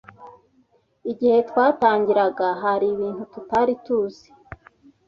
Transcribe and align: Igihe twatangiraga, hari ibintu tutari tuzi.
Igihe 1.11 1.37
twatangiraga, 1.49 2.47
hari 2.63 2.85
ibintu 2.95 3.23
tutari 3.33 3.73
tuzi. 3.83 4.27